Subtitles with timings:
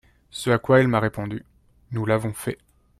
[0.31, 1.45] Ce à quoi il m’a répondu,
[1.91, 2.57] nous l’avons fait.